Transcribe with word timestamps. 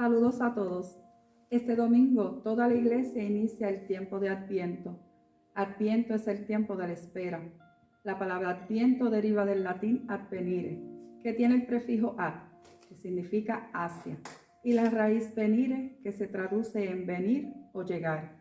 Saludos 0.00 0.40
a 0.40 0.54
todos. 0.54 0.98
Este 1.50 1.76
domingo 1.76 2.40
toda 2.42 2.68
la 2.68 2.74
iglesia 2.74 3.22
inicia 3.22 3.68
el 3.68 3.86
tiempo 3.86 4.18
de 4.18 4.30
Adviento. 4.30 4.98
Adviento 5.54 6.14
es 6.14 6.26
el 6.26 6.46
tiempo 6.46 6.74
de 6.74 6.86
la 6.86 6.94
espera. 6.94 7.42
La 8.02 8.18
palabra 8.18 8.48
Adviento 8.48 9.10
deriva 9.10 9.44
del 9.44 9.62
latín 9.62 10.06
advenire, 10.08 10.80
que 11.22 11.34
tiene 11.34 11.56
el 11.56 11.66
prefijo 11.66 12.16
ad, 12.18 12.32
que 12.88 12.94
significa 12.94 13.68
hacia, 13.74 14.16
y 14.64 14.72
la 14.72 14.88
raíz 14.88 15.34
venire, 15.34 15.98
que 16.02 16.12
se 16.12 16.26
traduce 16.26 16.90
en 16.90 17.06
venir 17.06 17.52
o 17.74 17.82
llegar. 17.82 18.38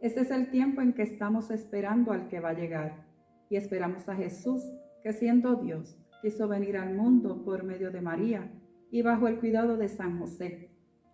Este 0.00 0.22
es 0.22 0.32
el 0.32 0.50
tiempo 0.50 0.80
en 0.80 0.94
que 0.94 1.02
estamos 1.02 1.52
esperando 1.52 2.10
al 2.10 2.26
que 2.26 2.40
va 2.40 2.48
a 2.48 2.54
llegar, 2.54 3.06
y 3.48 3.54
esperamos 3.54 4.08
a 4.08 4.16
Jesús, 4.16 4.64
que 5.04 5.12
siendo 5.12 5.54
Dios, 5.54 5.96
quiso 6.22 6.48
venir 6.48 6.76
al 6.76 6.92
mundo 6.92 7.44
por 7.44 7.62
medio 7.62 7.92
de 7.92 8.00
María 8.00 8.50
y 8.90 9.02
bajo 9.02 9.28
el 9.28 9.38
cuidado 9.38 9.76
de 9.76 9.88
San 9.88 10.18
José 10.18 10.71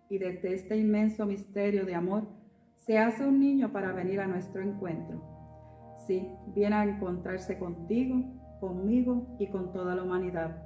y 0.09 0.17
desde 0.17 0.53
este 0.53 0.77
inmenso 0.77 1.25
misterio 1.25 1.85
de 1.85 1.95
amor 1.95 2.27
se 2.75 2.97
hace 2.97 3.25
un 3.25 3.39
niño 3.39 3.71
para 3.71 3.91
venir 3.91 4.19
a 4.19 4.27
nuestro 4.27 4.61
encuentro. 4.61 5.21
Sí, 6.07 6.27
viene 6.55 6.75
a 6.75 6.83
encontrarse 6.83 7.59
contigo, 7.59 8.23
conmigo 8.59 9.35
y 9.37 9.47
con 9.47 9.71
toda 9.71 9.95
la 9.95 10.03
humanidad. 10.03 10.63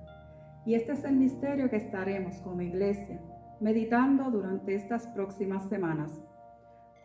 Y 0.65 0.75
este 0.75 0.93
es 0.93 1.03
el 1.03 1.17
misterio 1.17 1.69
que 1.69 1.75
estaremos 1.75 2.37
como 2.37 2.61
iglesia 2.61 3.19
meditando 3.59 4.29
durante 4.29 4.75
estas 4.75 5.07
próximas 5.07 5.67
semanas. 5.69 6.21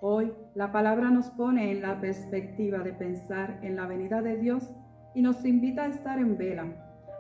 Hoy 0.00 0.32
la 0.54 0.72
palabra 0.72 1.10
nos 1.10 1.30
pone 1.30 1.72
en 1.72 1.82
la 1.82 2.00
perspectiva 2.00 2.78
de 2.78 2.92
pensar 2.92 3.58
en 3.62 3.76
la 3.76 3.86
venida 3.86 4.22
de 4.22 4.36
Dios 4.36 4.72
y 5.14 5.22
nos 5.22 5.44
invita 5.44 5.84
a 5.84 5.88
estar 5.88 6.18
en 6.18 6.36
vela, 6.36 6.66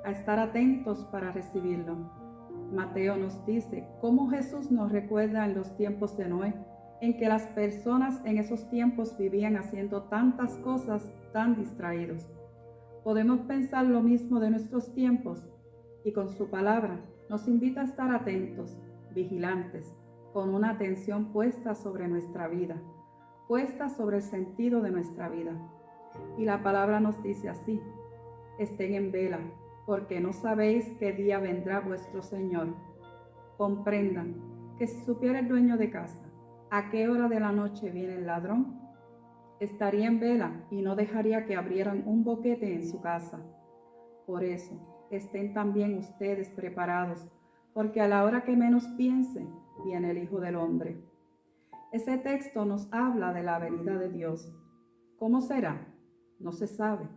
a 0.04 0.10
estar 0.10 0.38
atentos 0.38 1.04
para 1.10 1.32
recibirlo 1.32 2.27
Mateo 2.72 3.16
nos 3.16 3.44
dice 3.46 3.86
cómo 4.00 4.28
Jesús 4.28 4.70
nos 4.70 4.92
recuerda 4.92 5.44
en 5.44 5.54
los 5.54 5.76
tiempos 5.76 6.16
de 6.16 6.28
Noé, 6.28 6.54
en 7.00 7.16
que 7.16 7.28
las 7.28 7.46
personas 7.48 8.20
en 8.24 8.38
esos 8.38 8.68
tiempos 8.70 9.16
vivían 9.16 9.56
haciendo 9.56 10.02
tantas 10.04 10.56
cosas 10.58 11.10
tan 11.32 11.56
distraídos. 11.56 12.26
Podemos 13.04 13.40
pensar 13.40 13.86
lo 13.86 14.02
mismo 14.02 14.40
de 14.40 14.50
nuestros 14.50 14.92
tiempos 14.94 15.46
y 16.04 16.12
con 16.12 16.30
su 16.30 16.50
palabra 16.50 17.00
nos 17.28 17.46
invita 17.46 17.82
a 17.82 17.84
estar 17.84 18.10
atentos, 18.10 18.76
vigilantes, 19.14 19.94
con 20.32 20.54
una 20.54 20.70
atención 20.70 21.32
puesta 21.32 21.74
sobre 21.74 22.08
nuestra 22.08 22.48
vida, 22.48 22.80
puesta 23.46 23.88
sobre 23.88 24.16
el 24.16 24.22
sentido 24.22 24.82
de 24.82 24.90
nuestra 24.90 25.28
vida. 25.28 25.52
Y 26.36 26.44
la 26.44 26.62
palabra 26.62 27.00
nos 27.00 27.22
dice 27.22 27.48
así, 27.48 27.80
estén 28.58 28.94
en 28.94 29.12
vela, 29.12 29.40
porque 29.88 30.20
no 30.20 30.34
sabéis 30.34 30.84
qué 30.98 31.12
día 31.12 31.38
vendrá 31.38 31.80
vuestro 31.80 32.20
Señor. 32.20 32.74
Comprendan 33.56 34.36
que 34.76 34.86
si 34.86 35.02
supiera 35.06 35.38
el 35.38 35.48
dueño 35.48 35.78
de 35.78 35.90
casa 35.90 36.30
a 36.70 36.90
qué 36.90 37.08
hora 37.08 37.26
de 37.26 37.40
la 37.40 37.52
noche 37.52 37.90
viene 37.90 38.16
el 38.16 38.26
ladrón, 38.26 38.78
estaría 39.60 40.06
en 40.06 40.20
vela 40.20 40.66
y 40.70 40.82
no 40.82 40.94
dejaría 40.94 41.46
que 41.46 41.56
abrieran 41.56 42.02
un 42.04 42.22
boquete 42.22 42.74
en 42.74 42.86
su 42.86 43.00
casa. 43.00 43.40
Por 44.26 44.44
eso, 44.44 45.08
estén 45.10 45.54
también 45.54 45.96
ustedes 45.96 46.50
preparados, 46.50 47.26
porque 47.72 48.02
a 48.02 48.08
la 48.08 48.24
hora 48.24 48.44
que 48.44 48.56
menos 48.56 48.86
piensen, 48.98 49.48
viene 49.86 50.10
el 50.10 50.18
Hijo 50.18 50.38
del 50.38 50.56
Hombre. 50.56 51.02
Ese 51.92 52.18
texto 52.18 52.66
nos 52.66 52.92
habla 52.92 53.32
de 53.32 53.42
la 53.42 53.58
venida 53.58 53.96
de 53.96 54.10
Dios. 54.10 54.54
¿Cómo 55.18 55.40
será? 55.40 55.88
No 56.38 56.52
se 56.52 56.66
sabe 56.66 57.08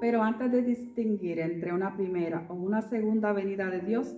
pero 0.00 0.22
antes 0.22 0.50
de 0.52 0.62
distinguir 0.62 1.40
entre 1.40 1.72
una 1.72 1.96
primera 1.96 2.46
o 2.48 2.54
una 2.54 2.82
segunda 2.82 3.32
venida 3.32 3.70
de 3.70 3.80
Dios, 3.80 4.16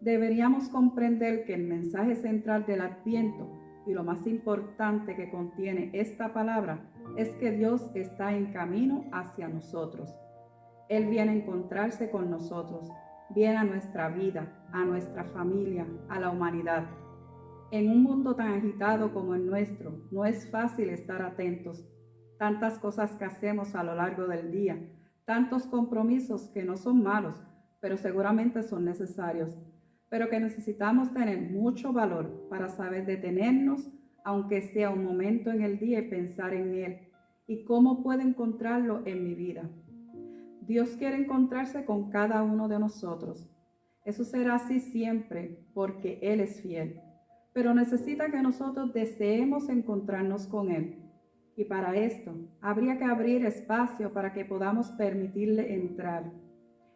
deberíamos 0.00 0.68
comprender 0.68 1.44
que 1.44 1.54
el 1.54 1.64
mensaje 1.64 2.16
central 2.16 2.66
del 2.66 2.80
adviento 2.80 3.48
y 3.86 3.92
lo 3.92 4.02
más 4.02 4.26
importante 4.26 5.14
que 5.16 5.30
contiene 5.30 5.90
esta 5.92 6.32
palabra 6.32 6.90
es 7.16 7.34
que 7.36 7.50
Dios 7.52 7.90
está 7.94 8.34
en 8.34 8.52
camino 8.52 9.04
hacia 9.12 9.48
nosotros. 9.48 10.14
Él 10.88 11.06
viene 11.06 11.32
a 11.32 11.34
encontrarse 11.34 12.10
con 12.10 12.30
nosotros, 12.30 12.90
viene 13.30 13.56
a 13.56 13.64
nuestra 13.64 14.08
vida, 14.08 14.66
a 14.72 14.84
nuestra 14.84 15.24
familia, 15.24 15.86
a 16.08 16.18
la 16.18 16.30
humanidad. 16.30 16.86
En 17.70 17.88
un 17.88 18.02
mundo 18.02 18.34
tan 18.34 18.54
agitado 18.54 19.12
como 19.14 19.34
el 19.34 19.46
nuestro, 19.46 20.02
no 20.10 20.24
es 20.24 20.50
fácil 20.50 20.90
estar 20.90 21.22
atentos. 21.22 21.86
Tantas 22.38 22.78
cosas 22.78 23.14
que 23.16 23.24
hacemos 23.24 23.74
a 23.74 23.84
lo 23.84 23.94
largo 23.94 24.26
del 24.26 24.50
día, 24.50 24.80
tantos 25.30 25.68
compromisos 25.68 26.48
que 26.48 26.64
no 26.64 26.76
son 26.76 27.04
malos, 27.04 27.40
pero 27.80 27.96
seguramente 27.96 28.64
son 28.64 28.84
necesarios, 28.84 29.56
pero 30.08 30.28
que 30.28 30.40
necesitamos 30.40 31.14
tener 31.14 31.52
mucho 31.52 31.92
valor 31.92 32.48
para 32.50 32.68
saber 32.68 33.06
detenernos, 33.06 33.88
aunque 34.24 34.60
sea 34.60 34.90
un 34.90 35.04
momento 35.04 35.52
en 35.52 35.62
el 35.62 35.78
día, 35.78 36.00
y 36.00 36.10
pensar 36.10 36.52
en 36.52 36.74
Él 36.74 36.98
y 37.46 37.62
cómo 37.62 38.02
puedo 38.02 38.22
encontrarlo 38.22 39.02
en 39.06 39.22
mi 39.22 39.36
vida. 39.36 39.70
Dios 40.62 40.96
quiere 40.96 41.18
encontrarse 41.18 41.84
con 41.84 42.10
cada 42.10 42.42
uno 42.42 42.66
de 42.66 42.80
nosotros. 42.80 43.48
Eso 44.04 44.24
será 44.24 44.56
así 44.56 44.80
siempre 44.80 45.64
porque 45.74 46.18
Él 46.22 46.40
es 46.40 46.60
fiel, 46.60 47.00
pero 47.52 47.72
necesita 47.72 48.32
que 48.32 48.42
nosotros 48.42 48.92
deseemos 48.92 49.68
encontrarnos 49.68 50.48
con 50.48 50.72
Él. 50.72 50.96
Y 51.60 51.66
para 51.66 51.94
esto 51.94 52.32
habría 52.62 52.96
que 52.96 53.04
abrir 53.04 53.44
espacio 53.44 54.14
para 54.14 54.32
que 54.32 54.46
podamos 54.46 54.92
permitirle 54.92 55.74
entrar. 55.74 56.32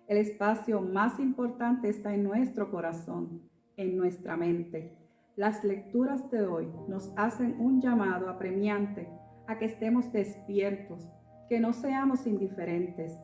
El 0.09 0.17
espacio 0.17 0.81
más 0.81 1.21
importante 1.21 1.91
está 1.91 2.15
en 2.15 2.25
nuestro 2.25 2.71
corazón, 2.71 3.43
en 3.77 3.95
nuestra 3.95 4.39
mente. 4.39 4.97
Las 5.37 5.65
lecturas 5.65 6.31
de 6.31 6.47
hoy 6.47 6.67
nos 6.89 7.13
hacen 7.15 7.61
un 7.61 7.83
llamado 7.83 8.31
apremiante 8.31 9.07
a 9.47 9.59
que 9.59 9.67
estemos 9.67 10.11
despiertos, 10.13 11.07
que 11.47 11.61
no 11.61 11.75
seamos 11.75 12.27
indiferentes. 12.27 13.21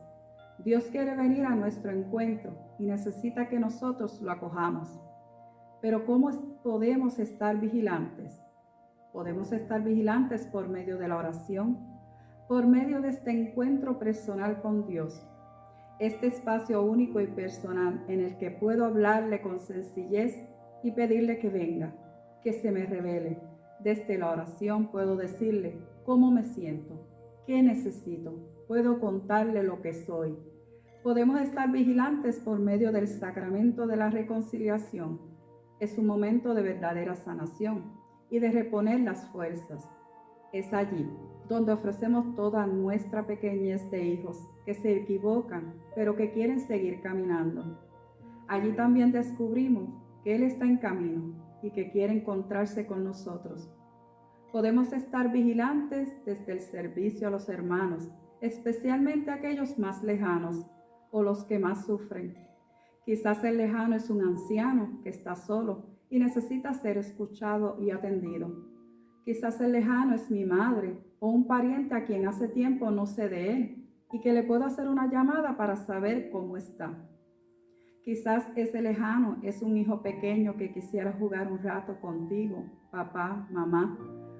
Dios 0.59 0.91
quiere 0.91 1.15
venir 1.15 1.45
a 1.45 1.55
nuestro 1.55 1.89
encuentro 1.89 2.55
y 2.77 2.85
necesita 2.85 3.49
que 3.49 3.59
nosotros 3.59 4.21
lo 4.21 4.29
acojamos. 4.29 5.01
Pero 5.81 6.05
¿cómo 6.05 6.29
podemos 6.61 7.17
estar 7.17 7.59
vigilantes? 7.59 8.39
Podemos 9.13 9.51
estar 9.51 9.83
vigilantes 9.83 10.47
por 10.47 10.69
medio 10.69 10.97
de 10.97 11.09
la 11.09 11.17
oración, 11.17 11.77
por 12.47 12.65
medio 12.65 13.01
de 13.01 13.09
este 13.09 13.31
encuentro 13.31 13.99
personal 13.99 14.61
con 14.61 14.87
Dios, 14.87 15.27
este 15.99 16.27
espacio 16.27 16.81
único 16.81 17.19
y 17.19 17.27
personal 17.27 18.05
en 18.07 18.21
el 18.21 18.37
que 18.37 18.51
puedo 18.51 18.85
hablarle 18.85 19.41
con 19.41 19.59
sencillez 19.59 20.47
y 20.81 20.91
pedirle 20.91 21.39
que 21.39 21.49
venga, 21.49 21.93
que 22.41 22.53
se 22.53 22.71
me 22.71 22.85
revele. 22.85 23.37
Desde 23.81 24.17
la 24.17 24.31
oración 24.31 24.87
puedo 24.91 25.17
decirle 25.17 25.77
cómo 26.05 26.31
me 26.31 26.43
siento, 26.43 27.05
qué 27.45 27.61
necesito, 27.61 28.63
puedo 28.67 29.01
contarle 29.01 29.61
lo 29.61 29.81
que 29.81 29.93
soy. 29.93 30.37
Podemos 31.03 31.41
estar 31.41 31.69
vigilantes 31.69 32.39
por 32.39 32.59
medio 32.59 32.93
del 32.93 33.09
sacramento 33.09 33.87
de 33.87 33.97
la 33.97 34.09
reconciliación. 34.09 35.19
Es 35.81 35.97
un 35.97 36.05
momento 36.05 36.53
de 36.53 36.61
verdadera 36.61 37.15
sanación 37.15 38.00
y 38.31 38.39
de 38.39 38.49
reponer 38.49 39.01
las 39.01 39.27
fuerzas. 39.27 39.87
Es 40.51 40.73
allí 40.73 41.07
donde 41.47 41.73
ofrecemos 41.73 42.33
toda 42.33 42.65
nuestra 42.65 43.27
pequeñez 43.27 43.91
de 43.91 44.05
hijos 44.05 44.47
que 44.65 44.73
se 44.73 44.95
equivocan, 44.95 45.75
pero 45.95 46.15
que 46.15 46.31
quieren 46.31 46.61
seguir 46.61 47.01
caminando. 47.01 47.77
Allí 48.47 48.71
también 48.71 49.11
descubrimos 49.11 49.89
que 50.23 50.35
Él 50.35 50.43
está 50.43 50.65
en 50.65 50.77
camino 50.77 51.59
y 51.61 51.71
que 51.71 51.91
quiere 51.91 52.13
encontrarse 52.13 52.87
con 52.87 53.03
nosotros. 53.03 53.69
Podemos 54.51 54.93
estar 54.93 55.31
vigilantes 55.31 56.17
desde 56.25 56.53
el 56.53 56.61
servicio 56.61 57.27
a 57.27 57.31
los 57.31 57.49
hermanos, 57.49 58.09
especialmente 58.39 59.31
aquellos 59.31 59.77
más 59.77 60.03
lejanos 60.03 60.65
o 61.11 61.21
los 61.21 61.43
que 61.45 61.59
más 61.59 61.85
sufren. 61.85 62.35
Quizás 63.05 63.43
el 63.43 63.57
lejano 63.57 63.95
es 63.95 64.09
un 64.09 64.21
anciano 64.21 64.99
que 65.03 65.09
está 65.09 65.35
solo 65.35 65.90
y 66.11 66.19
necesita 66.19 66.73
ser 66.73 66.97
escuchado 66.97 67.77
y 67.79 67.89
atendido. 67.89 68.51
Quizás 69.23 69.61
el 69.61 69.71
lejano 69.71 70.13
es 70.13 70.29
mi 70.29 70.45
madre 70.45 70.99
o 71.19 71.29
un 71.29 71.47
pariente 71.47 71.95
a 71.95 72.03
quien 72.03 72.27
hace 72.27 72.49
tiempo 72.49 72.91
no 72.91 73.05
sé 73.05 73.29
de 73.29 73.53
él 73.53 73.87
y 74.11 74.19
que 74.19 74.33
le 74.33 74.43
puedo 74.43 74.65
hacer 74.65 74.89
una 74.89 75.09
llamada 75.09 75.55
para 75.55 75.77
saber 75.77 76.29
cómo 76.29 76.57
está. 76.57 77.07
Quizás 78.03 78.45
ese 78.57 78.81
lejano 78.81 79.37
es 79.41 79.61
un 79.61 79.77
hijo 79.77 80.01
pequeño 80.01 80.57
que 80.57 80.73
quisiera 80.73 81.13
jugar 81.13 81.49
un 81.49 81.59
rato 81.59 82.01
contigo, 82.01 82.65
papá, 82.91 83.47
mamá, 83.49 83.97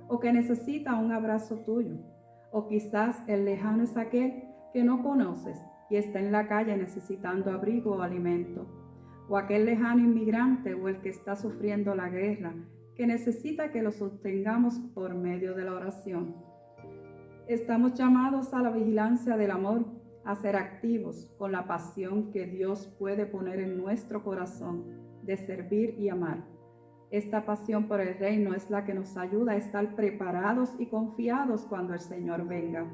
o 0.10 0.20
que 0.20 0.34
necesita 0.34 0.96
un 0.96 1.14
abrazo 1.14 1.60
tuyo. 1.60 1.96
O 2.52 2.68
quizás 2.68 3.24
el 3.28 3.46
lejano 3.46 3.84
es 3.84 3.96
aquel 3.96 4.44
que 4.74 4.84
no 4.84 5.04
conoces 5.04 5.58
y 5.90 5.96
está 5.96 6.20
en 6.20 6.34
la 6.34 6.50
calle 6.50 6.76
necesitando 6.76 7.50
abrigo 7.50 7.92
o 7.92 8.02
alimento 8.02 8.81
o 9.32 9.38
aquel 9.38 9.66
lejano 9.66 10.04
inmigrante 10.04 10.74
o 10.74 10.90
el 10.90 11.00
que 11.00 11.08
está 11.08 11.38
sufriendo 11.38 11.96
la 11.96 12.10
guerra, 12.10 12.54
que 12.96 13.08
necesita 13.08 13.72
que 13.72 13.82
lo 13.82 13.94
sostengamos 13.94 14.78
por 14.94 15.16
medio 15.16 15.56
de 15.56 15.64
la 15.64 15.74
oración. 15.74 16.36
Estamos 17.48 17.94
llamados 17.94 18.54
a 18.54 18.62
la 18.62 18.72
vigilancia 18.72 19.38
del 19.38 19.52
amor, 19.52 19.86
a 20.26 20.36
ser 20.36 20.58
activos 20.58 21.34
con 21.38 21.54
la 21.54 21.66
pasión 21.66 22.34
que 22.34 22.46
Dios 22.46 22.94
puede 23.00 23.26
poner 23.26 23.62
en 23.62 23.78
nuestro 23.78 24.22
corazón 24.22 24.84
de 25.24 25.38
servir 25.38 25.96
y 25.98 26.10
amar. 26.10 26.44
Esta 27.10 27.46
pasión 27.46 27.88
por 27.88 28.02
el 28.02 28.20
reino 28.20 28.54
es 28.54 28.70
la 28.70 28.84
que 28.84 28.94
nos 28.94 29.16
ayuda 29.16 29.54
a 29.54 29.58
estar 29.58 29.96
preparados 29.96 30.76
y 30.78 30.88
confiados 30.88 31.66
cuando 31.68 31.94
el 31.94 32.02
Señor 32.02 32.46
venga. 32.50 32.86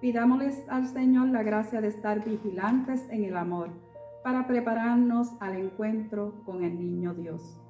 Pidámosles 0.00 0.68
al 0.68 0.88
Señor 0.88 1.28
la 1.28 1.44
gracia 1.44 1.80
de 1.80 1.88
estar 1.88 2.24
vigilantes 2.24 3.06
en 3.08 3.22
el 3.22 3.36
amor 3.36 3.83
para 4.24 4.46
prepararnos 4.46 5.34
al 5.38 5.54
encuentro 5.56 6.42
con 6.46 6.64
el 6.64 6.80
niño 6.80 7.12
Dios. 7.12 7.63